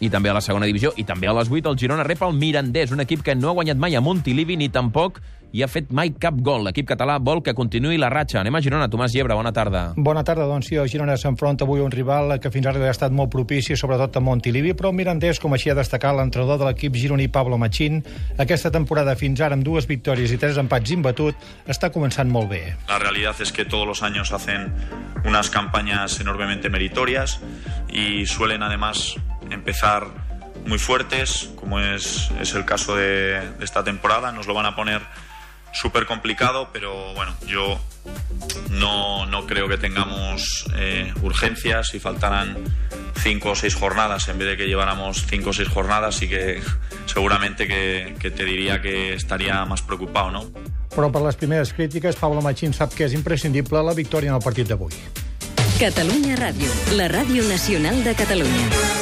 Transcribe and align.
i 0.00 0.10
també 0.12 0.30
a 0.30 0.36
la 0.36 0.44
segona 0.44 0.68
divisió, 0.68 0.92
i 0.96 1.04
també 1.04 1.28
a 1.28 1.34
les 1.36 1.50
8 1.50 1.72
el 1.72 1.78
Girona 1.80 2.04
rep 2.04 2.22
el 2.22 2.36
Mirandés, 2.36 2.92
un 2.92 3.00
equip 3.00 3.22
que 3.22 3.34
no 3.34 3.50
ha 3.50 3.56
guanyat 3.56 3.80
mai 3.80 3.96
a 3.96 4.04
Montilivi 4.04 4.56
ni 4.56 4.68
tampoc 4.68 5.22
hi 5.56 5.62
ha 5.62 5.68
fet 5.70 5.92
mai 5.94 6.10
cap 6.20 6.36
gol. 6.44 6.66
L'equip 6.66 6.88
català 6.90 7.16
vol 7.22 7.40
que 7.44 7.54
continuï 7.56 7.96
la 8.00 8.10
ratxa. 8.12 8.40
Anem 8.42 8.58
a 8.58 8.60
Girona. 8.60 8.88
Tomàs 8.92 9.14
Llebre, 9.14 9.36
bona 9.38 9.52
tarda. 9.56 9.86
Bona 9.96 10.24
tarda, 10.26 10.44
doncs 10.50 10.68
sí, 10.68 10.76
el 10.76 10.90
Girona 10.92 11.16
s'enfronta 11.16 11.64
avui 11.64 11.80
a 11.80 11.86
un 11.86 11.94
rival 11.94 12.36
que 12.42 12.50
fins 12.52 12.66
ara 12.68 12.82
ha 12.84 12.92
estat 12.92 13.14
molt 13.14 13.30
propici, 13.32 13.76
sobretot 13.78 14.18
a 14.18 14.22
Montilivi, 14.24 14.74
però 14.76 14.90
el 14.92 14.98
Mirandés, 14.98 15.40
com 15.40 15.56
així 15.56 15.72
ha 15.72 15.78
destacat 15.78 16.16
l'entrenador 16.18 16.60
de 16.60 16.68
l'equip 16.68 16.98
gironí 17.00 17.28
Pablo 17.32 17.56
Machín, 17.58 18.02
aquesta 18.42 18.72
temporada 18.74 19.16
fins 19.16 19.40
ara 19.40 19.56
amb 19.56 19.64
dues 19.64 19.88
victòries 19.88 20.34
i 20.34 20.40
tres 20.42 20.60
empats 20.60 20.92
imbatut, 20.92 21.48
està 21.66 21.88
començant 21.94 22.28
molt 22.28 22.50
bé. 22.52 22.62
La 22.90 22.98
realidad 22.98 23.40
es 23.40 23.52
que 23.52 23.64
todos 23.64 23.86
los 23.86 24.02
años 24.02 24.32
hacen 24.32 24.74
unas 25.24 25.50
campañas 25.50 26.20
enormemente 26.20 26.68
meritorias 26.68 27.40
y 27.88 28.26
suelen 28.26 28.62
además 28.62 29.16
empezar 29.50 30.06
muy 30.66 30.78
fuertes, 30.78 31.50
como 31.56 31.80
es, 31.80 32.30
es 32.40 32.54
el 32.54 32.64
caso 32.64 32.96
de, 32.96 33.40
de 33.58 33.64
esta 33.64 33.84
temporada. 33.84 34.32
Nos 34.32 34.46
lo 34.46 34.54
van 34.54 34.66
a 34.66 34.74
poner 34.74 35.02
súper 35.72 36.06
complicado, 36.06 36.70
pero 36.72 37.12
bueno, 37.14 37.34
yo 37.46 37.78
no, 38.70 39.26
no 39.26 39.46
creo 39.46 39.68
que 39.68 39.78
tengamos 39.78 40.64
eh, 40.76 41.12
urgencias. 41.22 41.88
Si 41.88 42.00
faltaran 42.00 42.56
cinco 43.22 43.50
o 43.50 43.54
seis 43.54 43.74
jornadas 43.74 44.28
en 44.28 44.38
vez 44.38 44.48
de 44.48 44.56
que 44.56 44.66
lleváramos 44.66 45.26
cinco 45.28 45.50
o 45.50 45.52
seis 45.52 45.68
jornadas, 45.68 46.16
sí 46.16 46.28
que 46.28 46.62
seguramente 47.06 47.66
que, 47.66 48.16
que 48.18 48.30
te 48.30 48.44
diría 48.44 48.80
que 48.80 49.14
estaría 49.14 49.64
más 49.64 49.82
preocupado, 49.82 50.30
¿no? 50.30 50.46
Però 50.96 51.10
per 51.12 51.20
les 51.20 51.36
primeres 51.36 51.74
crítiques, 51.76 52.16
Pablo 52.16 52.40
Machín 52.40 52.72
sap 52.72 52.94
que 52.96 53.04
és 53.04 53.12
imprescindible 53.12 53.82
la 53.84 53.92
victòria 53.92 54.32
en 54.32 54.38
el 54.38 54.40
partit 54.40 54.70
d'avui. 54.70 54.96
Catalunya 55.76 56.38
Ràdio, 56.40 56.72
la 56.96 57.10
ràdio 57.12 57.44
nacional 57.50 58.00
de 58.00 58.16
Catalunya. 58.16 58.95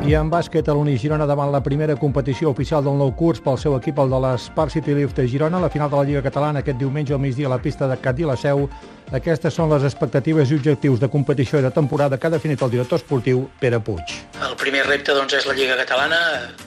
I 0.00 0.14
en 0.16 0.30
bàsquet, 0.32 0.64
a 0.64 0.72
l'Uni 0.72 0.94
Girona 0.96 1.26
davant 1.28 1.50
la 1.52 1.60
primera 1.60 1.92
competició 2.00 2.48
oficial 2.50 2.80
del 2.82 2.96
nou 2.96 3.10
curs 3.12 3.42
pel 3.44 3.58
seu 3.60 3.74
equip, 3.76 3.98
el 4.00 4.08
de 4.08 4.20
l'Spark 4.24 4.72
City 4.72 4.94
Lift 4.96 5.18
de 5.20 5.26
Girona, 5.28 5.60
la 5.60 5.68
final 5.68 5.90
de 5.92 5.98
la 5.98 6.04
Lliga 6.08 6.22
Catalana 6.24 6.62
aquest 6.64 6.78
diumenge 6.80 7.12
al 7.12 7.20
migdia 7.20 7.50
a 7.50 7.52
la 7.52 7.58
pista 7.60 7.86
de 7.86 7.98
Catí 8.00 8.24
la 8.24 8.36
Seu. 8.40 8.64
Aquestes 9.12 9.52
són 9.54 9.68
les 9.68 9.84
expectatives 9.84 10.50
i 10.50 10.56
objectius 10.56 11.02
de 11.02 11.10
competició 11.12 11.60
i 11.60 11.66
de 11.66 11.70
temporada 11.70 12.16
que 12.16 12.26
ha 12.26 12.32
definit 12.32 12.62
el 12.64 12.72
director 12.72 12.96
esportiu 12.96 13.44
Pere 13.60 13.78
Puig. 13.84 14.16
El 14.40 14.56
primer 14.56 14.86
repte 14.88 15.12
doncs, 15.12 15.36
és 15.36 15.46
la 15.46 15.54
Lliga 15.58 15.76
Catalana, 15.82 16.20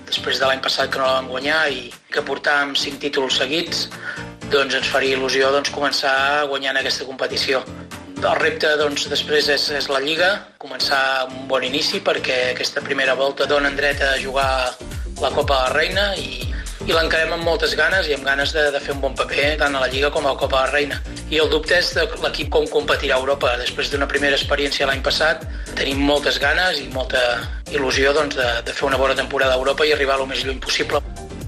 després 0.05 0.38
de 0.38 0.45
l'any 0.45 0.61
passat 0.61 0.94
que 0.94 1.02
no 1.02 1.09
la 1.09 1.17
vam 1.17 1.33
guanyar 1.33 1.63
i 1.73 1.88
que 2.13 2.22
portàvem 2.22 2.77
cinc 2.77 3.02
títols 3.02 3.41
seguits, 3.41 3.88
doncs 4.53 4.77
ens 4.77 4.94
faria 4.94 5.17
il·lusió 5.17 5.50
doncs, 5.52 5.73
començar 5.73 6.45
guanyant 6.53 6.77
aquesta 6.77 7.09
competició. 7.09 7.66
El 8.23 8.38
repte 8.39 8.69
doncs, 8.79 9.03
després 9.11 9.49
és, 9.52 9.63
és 9.75 9.89
la 9.91 9.99
Lliga, 9.99 10.29
començar 10.61 11.27
un 11.27 11.43
bon 11.49 11.63
inici 11.67 11.99
perquè 11.99 12.38
aquesta 12.53 12.79
primera 12.85 13.17
volta 13.19 13.43
dona 13.49 13.71
dret 13.75 13.99
a 13.99 14.13
jugar 14.21 14.47
la 15.19 15.31
Copa 15.35 15.57
de 15.57 15.66
la 15.66 15.73
Reina 15.73 16.05
i, 16.16 16.39
i 16.88 16.95
l'encarem 16.95 17.33
amb 17.35 17.44
moltes 17.44 17.75
ganes 17.75 18.07
i 18.07 18.16
amb 18.16 18.23
ganes 18.23 18.53
de, 18.55 18.63
de 18.71 18.79
fer 18.79 18.95
un 18.95 19.01
bon 19.03 19.17
paper 19.19 19.49
tant 19.59 19.75
a 19.75 19.81
la 19.83 19.89
Lliga 19.91 20.11
com 20.16 20.23
a 20.23 20.31
la 20.38 20.39
Copa 20.39 20.61
de 20.61 20.69
la 20.69 20.71
Reina. 20.71 21.01
I 21.35 21.41
el 21.44 21.51
dubte 21.51 21.75
és 21.75 21.91
de 21.97 22.07
l'equip 22.23 22.51
com 22.53 22.69
competirà 22.71 23.17
a 23.17 23.25
Europa. 23.25 23.57
Després 23.59 23.91
d'una 23.91 24.07
primera 24.07 24.39
experiència 24.39 24.88
l'any 24.88 25.03
passat, 25.03 25.44
tenim 25.75 25.99
moltes 26.07 26.39
ganes 26.39 26.79
i 26.79 26.88
molta 26.95 27.19
il·lusió 27.75 28.16
doncs, 28.16 28.39
de, 28.39 28.49
de 28.63 28.77
fer 28.77 28.88
una 28.88 29.01
bona 29.03 29.19
temporada 29.19 29.57
a 29.57 29.59
Europa 29.59 29.83
i 29.83 29.91
arribar 29.97 30.21
el 30.21 30.31
més 30.31 30.47
lluny 30.47 30.63
possible. 30.63 31.03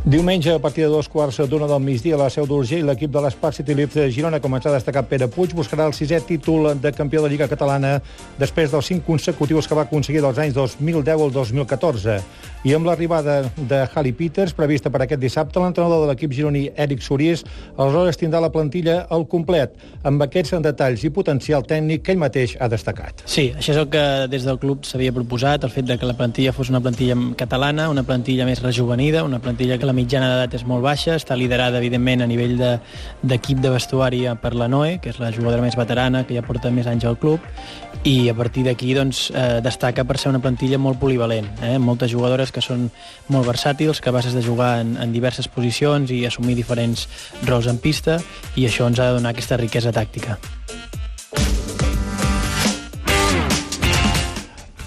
Diumenge, 0.05 0.53
a 0.53 0.59
partir 0.59 0.83
de 0.83 0.89
dos 0.91 1.07
quarts 1.09 1.39
d'una 1.49 1.65
del 1.65 1.79
migdia, 1.81 2.13
a 2.13 2.19
la 2.19 2.27
Seu 2.29 2.45
d'Urgell, 2.45 2.85
l'equip 2.85 3.09
de 3.09 3.23
l'Spark 3.25 3.55
City 3.57 3.73
Lift 3.73 3.95
de 3.97 4.03
Girona, 4.13 4.37
com 4.37 4.53
ens 4.53 4.67
ha 4.69 4.73
destacat 4.75 5.07
Pere 5.09 5.25
Puig, 5.33 5.55
buscarà 5.57 5.87
el 5.89 5.95
sisè 5.97 6.19
títol 6.21 6.75
de 6.77 6.91
campió 6.93 7.23
de 7.23 7.31
Lliga 7.31 7.47
Catalana 7.49 7.95
després 8.37 8.69
dels 8.69 8.85
cinc 8.85 9.01
consecutius 9.07 9.65
que 9.65 9.73
va 9.73 9.87
aconseguir 9.89 10.21
dels 10.21 10.37
anys 10.37 10.53
2010 10.53 11.23
al 11.25 11.33
2014. 11.33 12.19
I 12.65 12.73
amb 12.77 12.85
l'arribada 12.85 13.39
de 13.57 13.79
Halley 13.93 14.13
Peters, 14.13 14.53
prevista 14.53 14.91
per 14.93 15.01
aquest 15.01 15.21
dissabte, 15.21 15.57
l'entrenador 15.61 16.03
de 16.03 16.11
l'equip 16.11 16.37
gironí, 16.37 16.67
Eric 16.77 17.01
Sorís, 17.01 17.41
aleshores 17.73 18.21
tindrà 18.21 18.43
la 18.45 18.51
plantilla 18.53 19.07
al 19.09 19.25
complet, 19.29 19.73
amb 20.05 20.21
aquests 20.21 20.53
detalls 20.65 21.01
i 21.05 21.13
potencial 21.13 21.65
tècnic 21.65 22.05
que 22.05 22.13
ell 22.13 22.21
mateix 22.21 22.55
ha 22.61 22.69
destacat. 22.69 23.25
Sí, 23.25 23.47
això 23.57 23.73
és 23.73 23.81
el 23.81 23.89
que 23.89 24.05
des 24.29 24.45
del 24.45 24.61
club 24.61 24.85
s'havia 24.85 25.13
proposat, 25.17 25.65
el 25.65 25.73
fet 25.73 25.89
de 25.89 25.97
que 25.97 26.09
la 26.09 26.17
plantilla 26.17 26.53
fos 26.53 26.69
una 26.69 26.81
plantilla 26.81 27.17
catalana, 27.37 27.89
una 27.89 28.05
plantilla 28.05 28.45
més 28.45 28.61
rejuvenida, 28.61 29.25
una 29.25 29.41
plantilla 29.41 29.77
que 29.81 29.85
la 29.85 29.94
mitjana 29.95 30.29
d'edat 30.33 30.57
és 30.59 30.65
molt 30.67 30.83
baixa, 30.85 31.15
està 31.15 31.37
liderada, 31.39 31.79
evidentment, 31.79 32.21
a 32.21 32.27
nivell 32.29 32.55
d'equip 32.59 33.61
de, 33.61 33.67
de 33.67 33.73
vestuari 33.73 34.23
per 34.41 34.53
la 34.59 34.67
Noe, 34.71 34.97
que 35.01 35.13
és 35.13 35.21
la 35.21 35.31
jugadora 35.35 35.63
més 35.63 35.77
veterana, 35.79 36.25
que 36.27 36.35
ja 36.37 36.43
porta 36.45 36.71
més 36.73 36.89
anys 36.91 37.07
al 37.07 37.17
club, 37.21 37.43
i 38.05 38.29
a 38.29 38.35
partir 38.37 38.65
d'aquí 38.67 38.93
doncs, 38.97 39.29
eh, 39.31 39.61
destaca 39.65 40.05
per 40.05 40.19
ser 40.21 40.29
una 40.33 40.41
plantilla 40.43 40.77
molt 40.81 40.99
polivalent, 41.01 41.47
eh? 41.63 41.77
moltes 41.79 42.11
jugadores 42.11 42.51
que 42.51 42.61
són 42.61 42.89
molt 43.33 43.47
versàtils, 43.49 44.03
capaces 44.03 44.35
de 44.35 44.43
jugar 44.45 44.75
en, 44.83 44.95
en 45.01 45.15
diverses 45.15 45.47
posicions 45.47 46.11
i 46.11 46.25
assumir 46.27 46.59
diferents 46.59 47.07
rols 47.47 47.71
en 47.71 47.81
pista, 47.81 48.19
i 48.55 48.67
això 48.69 48.91
ens 48.91 49.01
ha 49.01 49.09
de 49.09 49.19
donar 49.21 49.33
aquesta 49.33 49.57
riquesa 49.61 49.95
tàctica. 49.95 50.37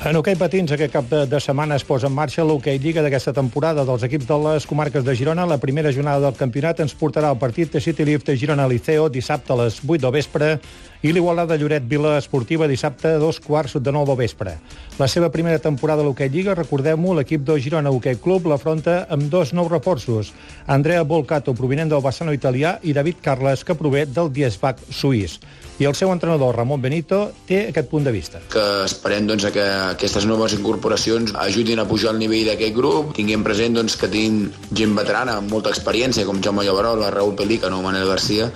En 0.09 0.17
hoquei 0.17 0.39
patins, 0.41 0.71
aquest 0.73 0.93
cap 0.95 1.09
de, 1.11 1.19
de 1.29 1.39
setmana 1.45 1.77
es 1.77 1.83
posa 1.85 2.07
en 2.09 2.15
marxa 2.17 2.45
l'hoquei 2.47 2.79
Lliga 2.81 3.03
d'aquesta 3.05 3.35
temporada 3.37 3.83
dels 3.85 4.07
equips 4.07 4.25
de 4.31 4.39
les 4.41 4.65
comarques 4.65 5.05
de 5.05 5.13
Girona. 5.19 5.45
La 5.45 5.59
primera 5.61 5.91
jornada 5.93 6.23
del 6.23 6.39
campionat 6.39 6.81
ens 6.81 6.95
portarà 6.97 7.29
al 7.29 7.37
partit 7.37 7.75
de 7.75 7.83
City 7.85 8.07
Lift 8.09 8.31
Girona 8.41 8.65
Liceo 8.73 9.11
dissabte 9.13 9.53
a 9.53 9.59
les 9.61 9.83
8 9.85 10.01
del 10.07 10.15
vespre 10.15 10.55
i 11.03 11.13
l'Igualada 11.13 11.57
Lloret 11.59 11.85
Vila 11.87 12.17
Esportiva 12.19 12.67
dissabte 12.67 13.13
a 13.15 13.21
dos 13.23 13.39
quarts 13.41 13.77
de 13.79 13.93
nou 13.95 14.07
del 14.09 14.19
vespre. 14.19 14.57
La 14.99 15.07
seva 15.07 15.31
primera 15.31 15.61
temporada 15.63 16.03
a 16.03 16.07
l'hoquei 16.07 16.31
Lliga, 16.33 16.57
recordem-ho, 16.59 17.15
l'equip 17.15 17.45
de 17.47 17.59
Girona 17.63 17.93
Hoquei 17.95 18.19
Club 18.19 18.49
l'afronta 18.51 19.05
amb 19.09 19.31
dos 19.31 19.53
nous 19.55 19.71
reforços. 19.71 20.33
Andrea 20.67 21.05
Volcato, 21.07 21.55
provinent 21.55 21.93
del 21.93 22.03
Bassano 22.03 22.35
italià, 22.35 22.79
i 22.83 22.93
David 22.97 23.23
Carles, 23.23 23.63
que 23.65 23.79
prové 23.79 24.07
del 24.07 24.33
Diesbach 24.35 24.83
suís. 24.91 25.39
I 25.79 25.87
el 25.87 25.95
seu 25.95 26.11
entrenador, 26.11 26.57
Ramon 26.59 26.83
Benito, 26.83 27.21
té 27.47 27.69
aquest 27.69 27.87
punt 27.87 28.03
de 28.03 28.11
vista. 28.11 28.41
Que 28.51 28.65
esperem 28.83 29.29
doncs, 29.31 29.47
que 29.55 29.63
aquestes 29.63 30.27
noves 30.27 30.57
incorporacions 30.57 31.31
ajudin 31.39 31.79
a 31.79 31.87
pujar 31.87 32.11
el 32.17 32.19
nivell 32.19 32.51
d'aquest 32.51 32.75
grup, 32.75 33.13
tinguem 33.15 33.45
present 33.47 33.79
doncs, 33.79 33.95
que 33.95 34.11
tenim 34.11 34.49
gent 34.75 34.99
veterana 34.99 35.37
amb 35.39 35.55
molta 35.55 35.71
experiència, 35.71 36.27
com 36.27 36.43
Jaume 36.43 36.67
Llaverola, 36.67 37.13
Raúl 37.15 37.37
Pelícano 37.39 37.79
o 37.79 37.87
Manel 37.87 38.11
Garcia, 38.11 38.51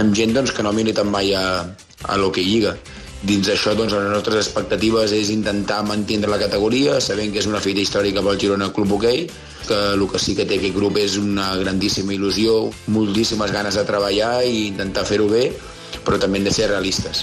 amb 0.00 0.16
gent 0.16 0.32
doncs, 0.32 0.56
que 0.56 0.64
no 0.64 0.72
ha 0.72 0.78
militat 0.78 1.04
mai 1.04 1.34
a, 1.36 1.44
a 2.08 2.18
l'Hockey 2.18 2.44
Lliga. 2.46 2.76
Dins 3.22 3.46
d'això, 3.46 3.76
doncs, 3.78 3.94
les 3.94 4.10
nostres 4.10 4.48
expectatives 4.48 5.12
és 5.14 5.30
intentar 5.30 5.82
mantenir 5.86 6.30
la 6.30 6.40
categoria, 6.40 6.98
sabent 7.00 7.30
que 7.30 7.38
és 7.38 7.46
una 7.46 7.60
fita 7.62 7.82
històrica 7.82 8.24
pel 8.24 8.40
Girona 8.42 8.72
Club 8.74 8.96
Hockey, 8.96 9.28
que 9.68 9.78
el 9.94 10.02
que 10.10 10.18
sí 10.18 10.34
que 10.34 10.46
té 10.48 10.58
aquest 10.58 10.74
grup 10.74 10.98
és 10.98 11.14
una 11.20 11.52
grandíssima 11.60 12.16
il·lusió, 12.16 12.72
moltíssimes 12.90 13.54
ganes 13.54 13.78
de 13.78 13.86
treballar 13.86 14.34
i 14.42 14.66
intentar 14.72 15.06
fer-ho 15.06 15.30
bé, 15.30 15.46
però 16.02 16.18
també 16.18 16.42
hem 16.42 16.50
de 16.50 16.56
ser 16.58 16.72
realistes. 16.72 17.22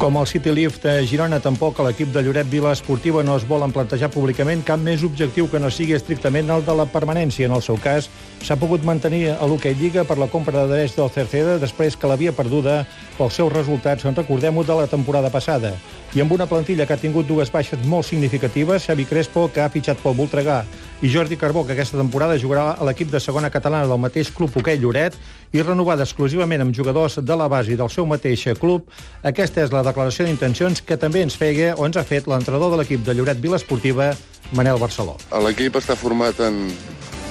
Com 0.00 0.16
el 0.16 0.26
City 0.26 0.48
Lift 0.48 0.86
de 0.86 1.02
Girona, 1.04 1.42
tampoc 1.44 1.76
a 1.76 1.84
l'equip 1.84 2.08
de 2.14 2.22
Lloret 2.24 2.48
Vila 2.48 2.70
Esportiva 2.72 3.20
no 3.20 3.34
es 3.36 3.42
volen 3.44 3.68
plantejar 3.68 4.08
públicament 4.08 4.62
cap 4.64 4.80
més 4.80 5.02
objectiu 5.04 5.44
que 5.52 5.60
no 5.60 5.68
sigui 5.68 5.92
estrictament 5.92 6.48
el 6.54 6.64
de 6.64 6.72
la 6.78 6.86
permanència. 6.88 7.44
En 7.44 7.52
el 7.52 7.60
seu 7.60 7.76
cas, 7.76 8.08
s'ha 8.40 8.56
pogut 8.56 8.80
mantenir 8.88 9.34
a 9.34 9.44
l'Hockey 9.44 9.76
Lliga 9.76 10.06
per 10.08 10.16
la 10.16 10.30
compra 10.32 10.62
de 10.62 10.72
drets 10.72 10.96
del 10.96 11.12
Cerceda 11.12 11.58
després 11.60 12.00
que 12.00 12.08
l'havia 12.08 12.32
perduda 12.32 12.86
pels 13.18 13.36
seus 13.36 13.52
resultats, 13.52 14.08
en 14.08 14.16
recordem-ho, 14.16 14.64
de 14.64 14.78
la 14.80 14.88
temporada 14.88 15.28
passada. 15.28 15.74
I 16.16 16.24
amb 16.24 16.32
una 16.32 16.48
plantilla 16.48 16.88
que 16.88 16.96
ha 16.96 17.04
tingut 17.04 17.28
dues 17.28 17.52
baixes 17.52 17.84
molt 17.84 18.08
significatives, 18.08 18.88
Xavi 18.88 19.04
Crespo, 19.04 19.50
que 19.52 19.60
ha 19.60 19.68
fitxat 19.68 20.00
pel 20.00 20.16
Voltregà, 20.16 20.62
i 21.02 21.08
Jordi 21.08 21.36
Carbó, 21.36 21.64
que 21.64 21.72
aquesta 21.72 21.96
temporada 21.96 22.36
jugarà 22.36 22.74
a 22.76 22.84
l'equip 22.84 23.08
de 23.08 23.20
segona 23.24 23.48
catalana 23.50 23.88
del 23.88 24.00
mateix 24.02 24.28
club 24.36 24.52
Hoquei 24.52 24.76
Lloret 24.76 25.14
i 25.56 25.62
renovada 25.62 26.04
exclusivament 26.04 26.60
amb 26.60 26.76
jugadors 26.76 27.16
de 27.24 27.36
la 27.40 27.46
base 27.48 27.76
del 27.76 27.88
seu 27.88 28.04
mateix 28.04 28.44
club. 28.60 28.84
Aquesta 29.24 29.64
és 29.64 29.72
la 29.72 29.80
declaració 29.86 30.26
d'intencions 30.28 30.82
que 30.84 30.98
també 31.00 31.22
ens 31.24 31.38
feia 31.40 31.72
o 31.78 31.86
ens 31.88 31.96
ha 31.96 32.04
fet 32.04 32.28
l'entrenador 32.28 32.74
de 32.74 32.82
l'equip 32.82 33.06
de 33.06 33.16
Lloret 33.16 33.40
Vila 33.40 33.56
Esportiva, 33.56 34.10
Manel 34.52 34.76
Barceló. 34.82 35.16
L'equip 35.46 35.80
està 35.80 35.96
format 35.96 36.36
en, 36.44 36.66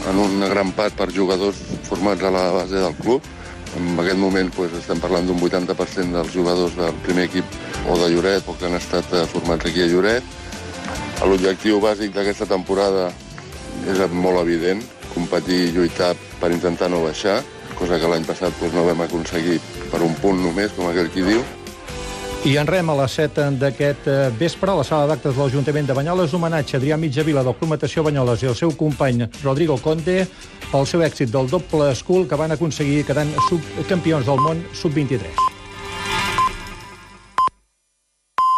en 0.09 0.23
una 0.25 0.49
gran 0.49 0.73
part 0.73 0.97
per 0.97 1.11
jugadors 1.13 1.61
formats 1.85 2.25
a 2.25 2.33
la 2.33 2.49
base 2.57 2.81
del 2.81 2.97
club. 3.03 3.21
En 3.77 3.93
aquest 4.01 4.17
moment 4.17 4.49
pues, 4.55 4.73
estem 4.81 4.97
parlant 4.97 5.29
d'un 5.29 5.37
80% 5.37 6.09
dels 6.17 6.33
jugadors 6.33 6.73
del 6.73 6.93
primer 7.05 7.29
equip 7.29 7.45
o 7.85 8.01
de 8.01 8.09
Lloret 8.15 8.49
o 8.49 8.57
que 8.57 8.65
han 8.65 8.81
estat 8.81 9.13
eh, 9.13 9.27
formats 9.29 9.69
aquí 9.69 9.85
a 9.85 9.89
Lloret. 9.93 10.37
L'objectiu 11.21 11.77
bàsic 11.83 12.15
d'aquesta 12.15 12.47
temporada 12.49 13.11
és 13.87 14.01
molt 14.11 14.41
evident, 14.41 14.81
competir 15.13 15.67
i 15.67 15.71
lluitar 15.75 16.15
per 16.41 16.51
intentar 16.51 16.89
no 16.91 17.03
baixar, 17.05 17.39
cosa 17.79 17.99
que 17.99 18.09
l'any 18.11 18.27
passat 18.27 18.53
doncs, 18.59 18.75
no 18.75 18.85
vam 18.87 19.05
aconseguir 19.05 19.59
per 19.91 20.03
un 20.03 20.15
punt 20.19 20.41
només, 20.43 20.73
com 20.75 20.89
aquell 20.89 21.11
qui 21.13 21.25
diu. 21.25 21.41
I 22.47 22.53
en 22.55 22.69
rem 22.71 22.87
a 22.87 22.95
les 23.01 23.17
7 23.19 23.49
d'aquest 23.59 24.07
eh, 24.07 24.29
vespre 24.39 24.71
a 24.71 24.77
la 24.79 24.85
sala 24.87 25.09
d'actes 25.09 25.35
de 25.35 25.41
l'Ajuntament 25.41 25.89
de 25.89 25.97
Banyoles 25.97 26.33
homenatge 26.37 26.77
a 26.77 26.79
Adrià 26.79 26.95
Mitjavila 26.95 27.43
del 27.43 27.57
Club 27.59 27.75
Natació 27.75 28.05
Banyoles 28.07 28.45
i 28.45 28.51
el 28.53 28.55
seu 28.55 28.71
company 28.79 29.27
Rodrigo 29.43 29.75
Conte 29.83 30.21
pel 30.71 30.87
seu 30.87 31.03
èxit 31.03 31.35
del 31.35 31.51
doble 31.51 31.91
school 31.99 32.29
que 32.31 32.39
van 32.39 32.55
aconseguir 32.55 33.03
quedant 33.11 33.35
subcampions 33.49 34.31
del 34.31 34.43
món 34.47 34.63
sub-23. 34.71 35.48